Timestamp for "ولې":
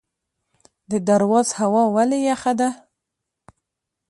1.95-2.19